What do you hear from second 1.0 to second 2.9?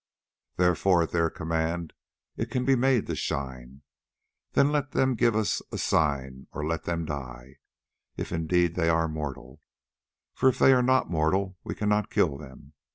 at their command it can be